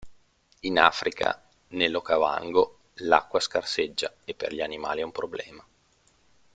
In 0.61 0.79
Africa, 0.79 1.45
nell'Okavango, 1.67 2.79
l'acqua 3.01 3.39
scarseggia 3.39 4.11
e 4.25 4.33
per 4.33 4.51
gli 4.51 4.61
animali 4.61 5.01
è 5.01 5.03
un 5.03 5.11
problema. 5.11 5.63